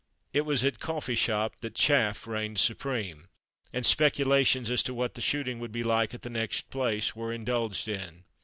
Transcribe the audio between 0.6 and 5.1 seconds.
at "coffee shop" that "chaff" reigned supreme, and speculations as to